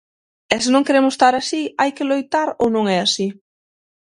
[0.53, 3.27] E se non queremos estar así, hai que loitar, ou non é así?